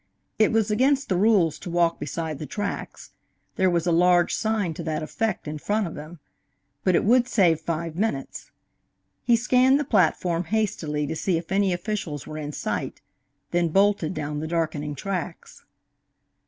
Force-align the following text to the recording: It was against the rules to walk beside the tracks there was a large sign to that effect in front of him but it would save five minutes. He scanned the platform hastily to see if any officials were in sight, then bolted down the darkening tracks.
It 0.39 0.51
was 0.51 0.71
against 0.71 1.09
the 1.09 1.15
rules 1.15 1.59
to 1.59 1.69
walk 1.69 1.99
beside 1.99 2.39
the 2.39 2.47
tracks 2.47 3.11
there 3.55 3.69
was 3.69 3.85
a 3.85 3.91
large 3.91 4.33
sign 4.33 4.73
to 4.73 4.81
that 4.83 5.03
effect 5.03 5.47
in 5.47 5.59
front 5.59 5.85
of 5.85 5.95
him 5.95 6.17
but 6.83 6.95
it 6.95 7.03
would 7.03 7.27
save 7.27 7.61
five 7.61 7.95
minutes. 7.95 8.49
He 9.25 9.35
scanned 9.35 9.79
the 9.79 9.83
platform 9.85 10.45
hastily 10.45 11.05
to 11.05 11.15
see 11.15 11.37
if 11.37 11.51
any 11.51 11.71
officials 11.71 12.25
were 12.25 12.39
in 12.39 12.51
sight, 12.51 12.99
then 13.51 13.67
bolted 13.67 14.15
down 14.15 14.39
the 14.39 14.47
darkening 14.47 14.95
tracks. 14.95 15.65